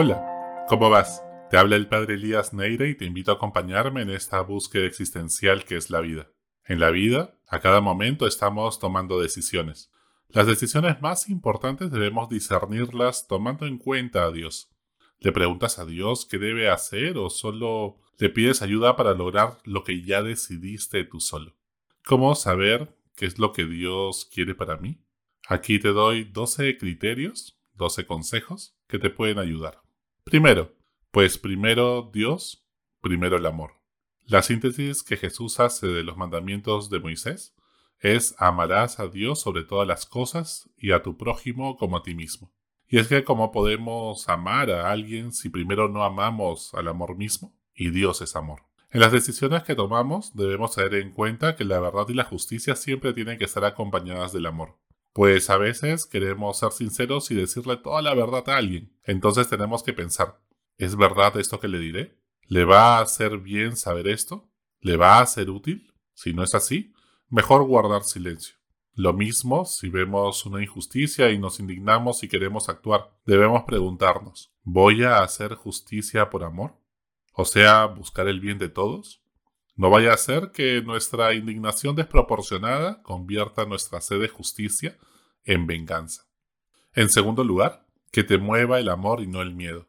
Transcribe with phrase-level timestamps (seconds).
[0.00, 1.24] Hola, ¿cómo vas?
[1.50, 5.64] Te habla el padre Elías Neira y te invito a acompañarme en esta búsqueda existencial
[5.64, 6.30] que es la vida.
[6.64, 9.90] En la vida, a cada momento estamos tomando decisiones.
[10.28, 14.70] Las decisiones más importantes debemos discernirlas tomando en cuenta a Dios.
[15.18, 19.82] ¿Le preguntas a Dios qué debe hacer o solo le pides ayuda para lograr lo
[19.82, 21.56] que ya decidiste tú solo?
[22.06, 25.00] ¿Cómo saber qué es lo que Dios quiere para mí?
[25.48, 29.87] Aquí te doy 12 criterios, 12 consejos que te pueden ayudar.
[30.28, 30.74] Primero,
[31.10, 32.62] pues primero Dios,
[33.00, 33.72] primero el amor.
[34.26, 37.56] La síntesis que Jesús hace de los mandamientos de Moisés
[38.00, 42.14] es amarás a Dios sobre todas las cosas y a tu prójimo como a ti
[42.14, 42.52] mismo.
[42.86, 47.56] Y es que cómo podemos amar a alguien si primero no amamos al amor mismo,
[47.74, 48.64] y Dios es amor.
[48.90, 52.76] En las decisiones que tomamos debemos tener en cuenta que la verdad y la justicia
[52.76, 54.76] siempre tienen que estar acompañadas del amor.
[55.18, 58.96] Pues a veces queremos ser sinceros y decirle toda la verdad a alguien.
[59.02, 60.38] Entonces tenemos que pensar,
[60.76, 62.16] ¿Es verdad esto que le diré?
[62.46, 64.48] ¿Le va a hacer bien saber esto?
[64.78, 65.92] ¿Le va a ser útil?
[66.14, 66.92] Si no es así,
[67.28, 68.58] mejor guardar silencio.
[68.94, 73.10] Lo mismo si vemos una injusticia y nos indignamos y queremos actuar.
[73.26, 76.76] Debemos preguntarnos, ¿voy a hacer justicia por amor?
[77.32, 79.20] O sea, buscar el bien de todos.
[79.74, 84.96] No vaya a ser que nuestra indignación desproporcionada convierta nuestra sed de justicia
[85.44, 86.26] en venganza.
[86.94, 89.88] En segundo lugar, que te mueva el amor y no el miedo.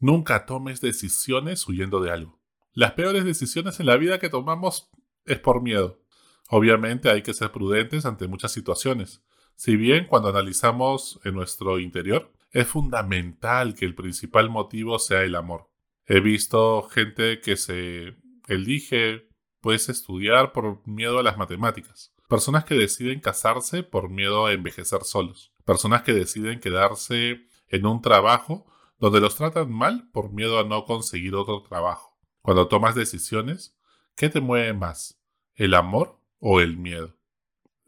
[0.00, 2.40] Nunca tomes decisiones huyendo de algo.
[2.72, 4.90] Las peores decisiones en la vida que tomamos
[5.24, 6.00] es por miedo.
[6.48, 9.22] Obviamente hay que ser prudentes ante muchas situaciones.
[9.54, 15.34] Si bien cuando analizamos en nuestro interior, es fundamental que el principal motivo sea el
[15.34, 15.70] amor.
[16.06, 18.16] He visto gente que se
[18.48, 19.28] elige
[19.60, 22.12] pues estudiar por miedo a las matemáticas.
[22.32, 25.52] Personas que deciden casarse por miedo a envejecer solos.
[25.66, 28.64] Personas que deciden quedarse en un trabajo
[28.98, 32.18] donde los tratan mal por miedo a no conseguir otro trabajo.
[32.40, 33.76] Cuando tomas decisiones,
[34.16, 35.20] ¿qué te mueve más?
[35.56, 37.14] ¿El amor o el miedo?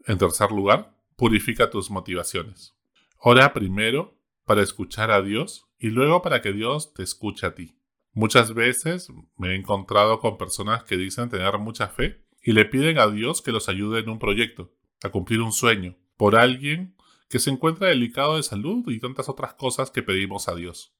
[0.05, 2.75] En tercer lugar, purifica tus motivaciones.
[3.17, 7.79] Ora primero para escuchar a Dios y luego para que Dios te escuche a ti.
[8.13, 12.97] Muchas veces me he encontrado con personas que dicen tener mucha fe y le piden
[12.97, 14.71] a Dios que los ayude en un proyecto,
[15.03, 16.95] a cumplir un sueño, por alguien
[17.29, 20.95] que se encuentra delicado de salud y tantas otras cosas que pedimos a Dios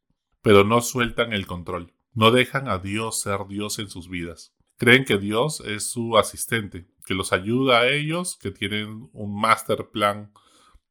[0.46, 1.96] pero no sueltan el control.
[2.14, 4.56] No dejan a Dios ser Dios en sus vidas.
[4.78, 9.90] Creen que Dios es su asistente, que los ayuda a ellos, que tienen un master
[9.90, 10.32] plan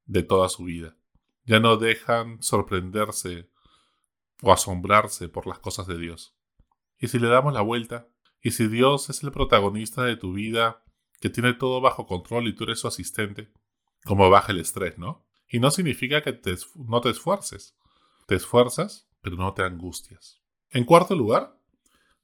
[0.07, 0.97] de toda su vida.
[1.45, 3.49] Ya no dejan sorprenderse
[4.43, 6.37] o asombrarse por las cosas de Dios.
[6.99, 8.09] ¿Y si le damos la vuelta?
[8.45, 10.85] ¿Y si Dios es el protagonista de tu vida,
[11.19, 13.51] que tiene todo bajo control y tú eres su asistente?
[14.05, 15.27] Como baja el estrés, ¿no?
[15.49, 16.39] Y no significa que
[16.75, 17.75] no te esfuerces.
[18.27, 20.43] Te esfuerzas, pero no te angustias.
[20.69, 21.59] En cuarto lugar,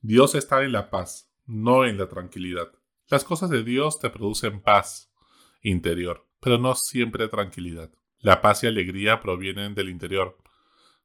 [0.03, 2.71] Dios está en la paz, no en la tranquilidad.
[3.09, 5.11] Las cosas de Dios te producen paz
[5.63, 7.91] interior, pero no siempre tranquilidad.
[8.19, 10.37] La paz y alegría provienen del interior,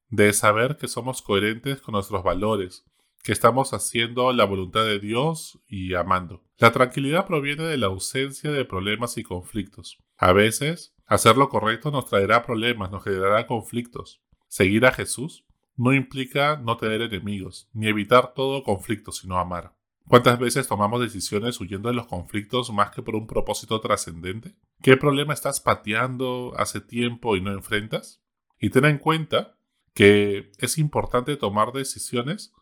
[0.10, 2.86] de saber que somos coherentes con nuestros valores,
[3.26, 6.44] que estamos haciendo la voluntad de Dios y amando.
[6.60, 9.98] La tranquilidad proviene de la ausencia de problemas y conflictos.
[10.16, 14.22] A veces, hacer lo correcto nos traerá problemas, nos generará conflictos.
[14.48, 15.44] Seguir a Jesús
[15.76, 19.74] no implica no tener enemigos, ni evitar todo conflicto, sino amar.
[20.08, 24.56] ¿Cuántas veces tomamos decisiones huyendo de los conflictos más que por un propósito trascendente?
[24.84, 28.22] ¿Qué problema estás pateando hace tiempo y no enfrentas?
[28.60, 29.58] Y ten en cuenta
[29.96, 32.54] que es importante tomar decisiones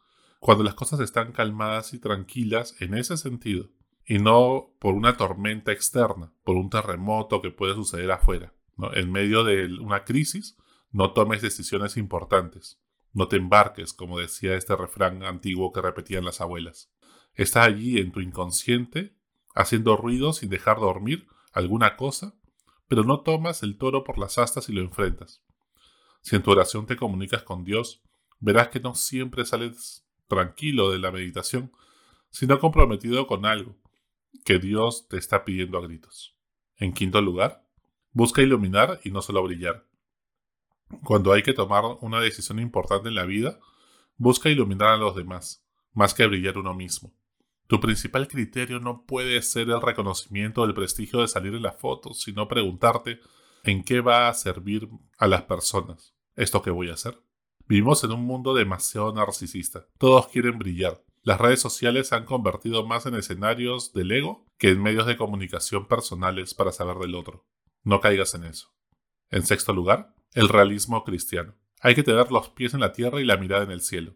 [0.44, 3.70] cuando las cosas están calmadas y tranquilas en ese sentido,
[4.06, 8.54] y no por una tormenta externa, por un terremoto que puede suceder afuera.
[8.94, 10.58] En medio de una crisis,
[10.92, 12.78] no tomes decisiones importantes.
[13.14, 16.92] No te embarques, como decía este refrán antiguo que repetían las abuelas.
[17.36, 19.16] Está allí en tu inconsciente,
[19.56, 22.36] haciendo ruido sin dejar dormir alguna cosa,
[22.90, 25.42] pero no tomas el toro por las astas y lo enfrentas.
[26.22, 28.04] Si en tu oración te comunicas con Dios,
[28.42, 31.72] verás que no siempre sales tranquilo de la meditación,
[32.30, 33.76] sino comprometido con algo
[34.46, 36.36] que Dios te está pidiendo a gritos.
[36.78, 37.66] En quinto lugar,
[38.12, 39.88] busca iluminar y no solo brillar.
[41.04, 43.60] Cuando hay que tomar una decisión importante en la vida,
[44.18, 47.14] busca iluminar a los demás, más que brillar uno mismo.
[47.68, 51.72] Tu principal criterio no puede ser el reconocimiento o el prestigio de salir en la
[51.72, 53.20] foto, sino preguntarte
[53.64, 57.18] en qué va a servir a las personas esto que voy a hacer.
[57.68, 59.88] Vivimos en un mundo demasiado narcisista.
[59.98, 61.04] Todos quieren brillar.
[61.22, 65.16] Las redes sociales se han convertido más en escenarios del ego que en medios de
[65.16, 67.46] comunicación personales para saber del otro.
[67.84, 68.74] No caigas en eso.
[69.30, 71.56] En sexto lugar, el realismo cristiano.
[71.80, 74.16] Hay que tener los pies en la tierra y la mirada en el cielo.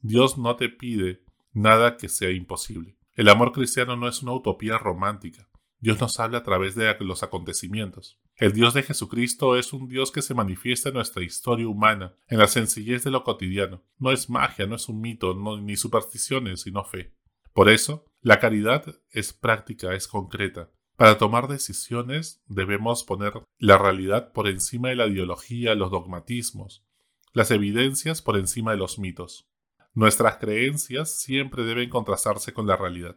[0.00, 2.96] Dios no te pide nada que sea imposible.
[3.14, 5.48] El amor cristiano no es una utopía romántica.
[5.78, 8.20] Dios nos habla a través de los acontecimientos.
[8.36, 12.38] El Dios de Jesucristo es un Dios que se manifiesta en nuestra historia humana, en
[12.38, 13.84] la sencillez de lo cotidiano.
[13.98, 17.14] No es magia, no es un mito, ni supersticiones, sino fe.
[17.52, 20.70] Por eso, la caridad es práctica, es concreta.
[20.96, 26.84] Para tomar decisiones debemos poner la realidad por encima de la ideología, los dogmatismos,
[27.32, 29.48] las evidencias por encima de los mitos.
[29.92, 33.16] Nuestras creencias siempre deben contrastarse con la realidad.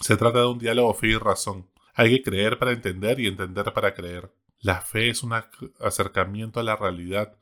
[0.00, 1.68] Se trata de un diálogo fe y razón.
[1.98, 4.30] Hay que creer para entender y entender para creer.
[4.60, 5.32] La fe es un
[5.80, 7.38] acercamiento a la realidad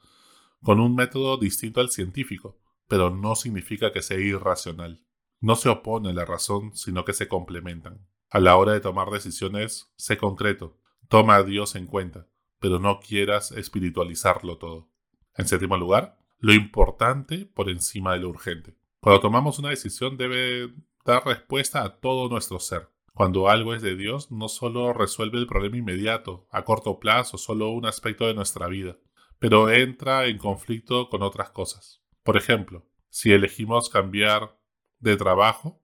[0.62, 2.56] con un método distinto al científico,
[2.86, 5.04] pero no significa que sea irracional.
[5.40, 8.06] No se opone a la razón, sino que se complementan.
[8.30, 10.78] A la hora de tomar decisiones, sé concreto,
[11.08, 12.28] toma a Dios en cuenta,
[12.60, 14.88] pero no quieras espiritualizarlo todo.
[15.36, 18.76] En séptimo lugar, lo importante por encima de lo urgente.
[19.00, 20.72] Cuando tomamos una decisión debe
[21.04, 22.93] dar respuesta a todo nuestro ser.
[23.14, 27.70] Cuando algo es de Dios, no solo resuelve el problema inmediato, a corto plazo, solo
[27.70, 28.98] un aspecto de nuestra vida,
[29.38, 32.02] pero entra en conflicto con otras cosas.
[32.24, 34.58] Por ejemplo, si elegimos cambiar
[34.98, 35.80] de trabajo,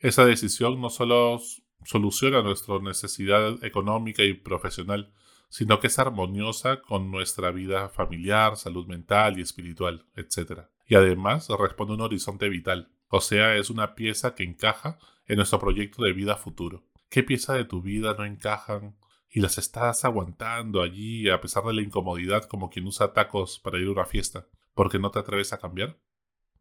[0.00, 1.40] esa decisión no solo
[1.84, 5.12] soluciona nuestra necesidad económica y profesional,
[5.50, 10.62] sino que es armoniosa con nuestra vida familiar, salud mental y espiritual, etc.
[10.88, 14.98] Y además responde a un horizonte vital, o sea, es una pieza que encaja
[15.30, 16.84] en nuestro proyecto de vida futuro.
[17.08, 18.96] ¿Qué pieza de tu vida no encajan
[19.30, 23.78] y las estás aguantando allí a pesar de la incomodidad como quien usa tacos para
[23.78, 24.48] ir a una fiesta?
[24.74, 26.00] ¿Porque no te atreves a cambiar?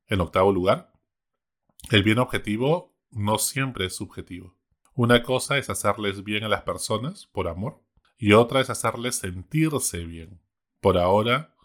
[0.06, 0.94] En octavo lugar,
[1.90, 4.56] el bien objetivo no siempre es subjetivo.
[4.94, 7.82] Una cosa es hacerles bien a las personas por amor
[8.20, 10.44] y otra es hacerles sentirse bien,
[10.80, 11.56] por ahora,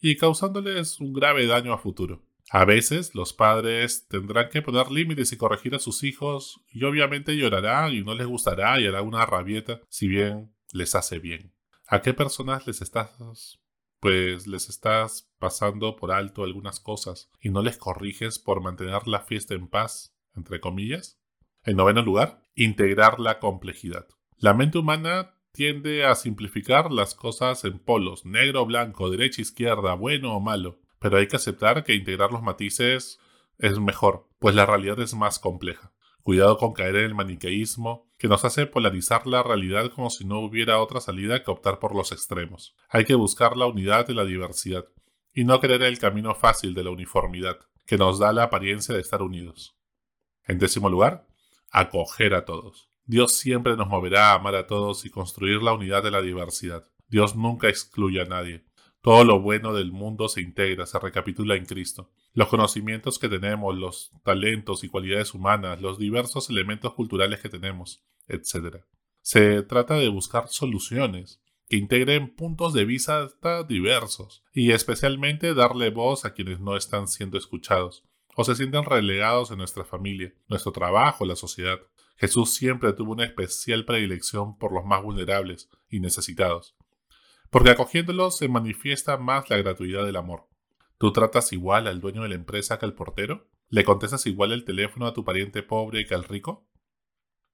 [0.00, 2.24] y causándoles un grave daño a futuro.
[2.54, 7.36] A veces los padres tendrán que poner límites y corregir a sus hijos, y obviamente
[7.36, 11.52] llorarán y no les gustará y hará una rabieta, si bien les hace bien.
[11.88, 13.10] ¿A qué personas les estás
[13.98, 19.22] pues les estás pasando por alto algunas cosas y no les corriges por mantener la
[19.22, 21.20] fiesta en paz, entre comillas?
[21.64, 24.06] En noveno lugar, integrar la complejidad.
[24.36, 30.36] La mente humana tiende a simplificar las cosas en polos, negro blanco, derecha, izquierda, bueno
[30.36, 33.20] o malo, pero hay que aceptar que integrar los matices
[33.58, 35.92] es mejor, pues la realidad es más compleja.
[36.22, 40.38] Cuidado con caer en el maniqueísmo, que nos hace polarizar la realidad como si no
[40.38, 42.74] hubiera otra salida que optar por los extremos.
[42.88, 44.86] Hay que buscar la unidad de la diversidad,
[45.34, 49.02] y no querer el camino fácil de la uniformidad, que nos da la apariencia de
[49.02, 49.76] estar unidos.
[50.46, 51.26] En décimo lugar,
[51.70, 52.88] acoger a todos.
[53.04, 56.86] Dios siempre nos moverá a amar a todos y construir la unidad de la diversidad.
[57.08, 58.64] Dios nunca excluye a nadie.
[59.04, 62.10] Todo lo bueno del mundo se integra, se recapitula en Cristo.
[62.32, 68.02] Los conocimientos que tenemos, los talentos y cualidades humanas, los diversos elementos culturales que tenemos,
[68.28, 68.76] etc.
[69.20, 73.28] Se trata de buscar soluciones que integren puntos de vista
[73.68, 78.04] diversos y especialmente darle voz a quienes no están siendo escuchados
[78.34, 81.78] o se sienten relegados en nuestra familia, nuestro trabajo, la sociedad.
[82.16, 86.74] Jesús siempre tuvo una especial predilección por los más vulnerables y necesitados,
[87.50, 90.48] porque acogiéndolos se manifiesta más la gratuidad del amor.
[90.98, 93.48] ¿Tú tratas igual al dueño de la empresa que al portero?
[93.68, 96.68] ¿Le contestas igual el teléfono a tu pariente pobre que al rico?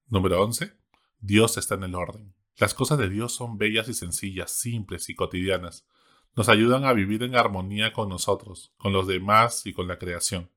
[0.07, 0.73] Número 11.
[1.19, 2.33] Dios está en el orden.
[2.57, 5.87] Las cosas de Dios son bellas y sencillas, simples y cotidianas.
[6.35, 10.51] Nos ayudan a vivir en armonía con nosotros, con los demás y con la creación.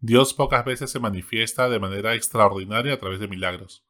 [0.00, 3.83] Dios pocas veces se manifiesta de manera extraordinaria a través de milagros.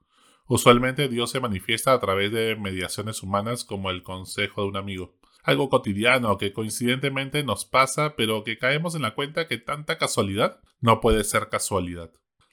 [0.46, 5.16] Usualmente Dios se manifiesta a través de mediaciones humanas como el consejo de un amigo,
[5.42, 10.60] algo cotidiano que coincidentemente nos pasa pero que caemos en la cuenta que tanta casualidad
[10.80, 12.12] no puede ser casualidad.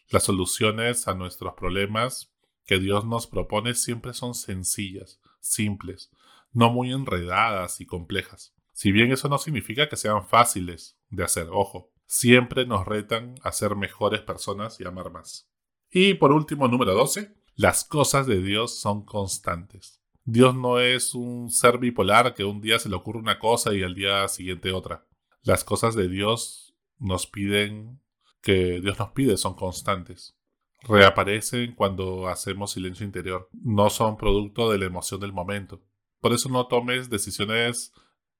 [0.09, 2.33] Las soluciones a nuestros problemas
[2.65, 6.11] que Dios nos propone siempre son sencillas, simples,
[6.53, 8.53] no muy enredadas y complejas.
[8.73, 13.51] Si bien eso no significa que sean fáciles de hacer, ojo, siempre nos retan a
[13.51, 15.49] ser mejores personas y amar más.
[15.89, 20.01] Y por último, número 12, las cosas de Dios son constantes.
[20.23, 23.83] Dios no es un ser bipolar que un día se le ocurre una cosa y
[23.83, 25.05] al día siguiente otra.
[25.43, 28.01] Las cosas de Dios nos piden
[28.41, 30.35] que Dios nos pide son constantes.
[30.81, 33.47] Reaparecen cuando hacemos silencio interior.
[33.53, 35.83] No son producto de la emoción del momento.
[36.19, 37.93] Por eso no tomes decisiones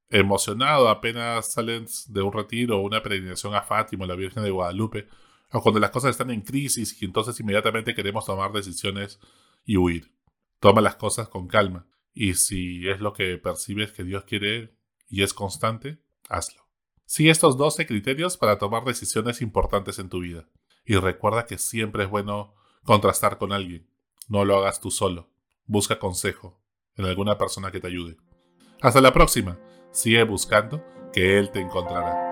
[0.09, 5.07] emocionado apenas salen de un retiro o una peregrinación a Fátima, la Virgen de Guadalupe,
[5.51, 9.19] o cuando las cosas están en crisis y entonces inmediatamente queremos tomar decisiones
[9.65, 10.13] y huir.
[10.59, 14.75] Toma las cosas con calma y si es lo que percibes que Dios quiere
[15.07, 16.61] y es constante, hazlo.
[17.05, 20.47] Sigue estos 12 criterios para tomar decisiones importantes en tu vida.
[20.85, 23.89] Y recuerda que siempre es bueno contrastar con alguien.
[24.29, 25.29] No lo hagas tú solo.
[25.65, 26.61] Busca consejo
[26.95, 28.17] en alguna persona que te ayude.
[28.81, 29.59] Hasta la próxima.
[29.91, 32.30] Sigue buscando que Él te encontrará.